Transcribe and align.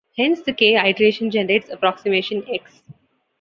Hence 0.17 0.41
the 0.41 0.51
"k" 0.51 0.73
iteration 0.89 1.29
generates 1.29 1.69
approximation 1.69 2.43
"x". 2.51 2.81